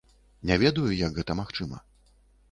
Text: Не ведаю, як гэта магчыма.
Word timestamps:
Не 0.51 0.55
ведаю, 0.61 0.85
як 1.01 1.19
гэта 1.19 1.35
магчыма. 1.41 1.77